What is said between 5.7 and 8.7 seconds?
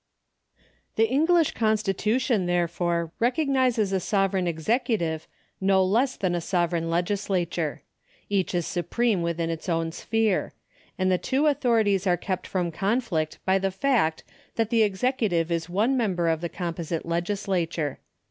469 no less than a sovereign legislature. Each is